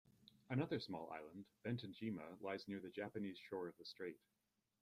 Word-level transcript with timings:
Another 0.49 0.79
small 0.79 1.11
island, 1.11 1.45
Bentenjima, 1.63 2.41
lies 2.41 2.67
near 2.67 2.79
the 2.79 2.89
Japanese 2.89 3.37
shore 3.37 3.67
of 3.67 3.77
the 3.77 3.85
strait. 3.85 4.17